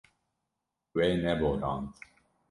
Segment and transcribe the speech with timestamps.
[0.95, 1.93] We neborand.